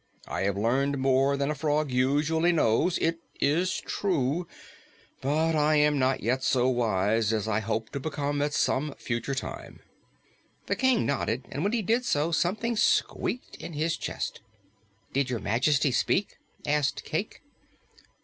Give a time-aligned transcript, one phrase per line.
[0.27, 4.47] I have learned more than a frog usually knows, it is true,
[5.21, 9.35] but I am not yet so wise as I hope to become at some future
[9.35, 9.79] time."
[10.65, 14.41] The King nodded, and when he did so, something squeaked in his chest.
[15.13, 17.43] "Did Your Majesty speak?" asked Cayke.